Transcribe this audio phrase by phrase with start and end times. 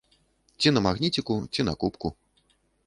[0.59, 2.15] Ці на магніціку, ці на кубку.